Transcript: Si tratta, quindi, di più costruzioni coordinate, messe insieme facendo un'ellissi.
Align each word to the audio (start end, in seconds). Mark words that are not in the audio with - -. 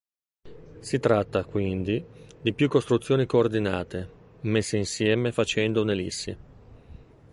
Si 0.79 0.97
tratta, 0.99 1.45
quindi, 1.45 2.03
di 2.41 2.53
più 2.53 2.67
costruzioni 2.67 3.27
coordinate, 3.27 4.09
messe 4.41 4.77
insieme 4.77 5.31
facendo 5.31 5.83
un'ellissi. 5.83 6.37